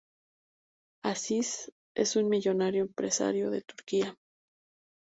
[1.05, 4.17] Aziz es un millonario empresario de Turquía.